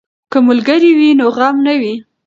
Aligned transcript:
که 0.31 0.37
ملګری 0.47 0.91
وي 0.97 1.09
نو 1.19 1.27
غم 1.35 1.55
نه 1.65 1.73
وي. 1.81 1.95